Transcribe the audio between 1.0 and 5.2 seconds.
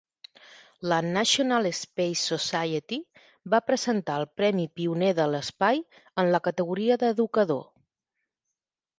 National Space Society va presentar el Premi Pioner